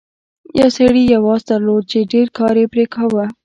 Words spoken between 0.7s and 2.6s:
سړي یو اس درلود چې ډیر کار